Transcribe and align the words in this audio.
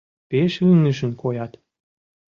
Пеш 0.29 0.53
ӱҥышын 0.69 1.11
коят. 1.21 1.51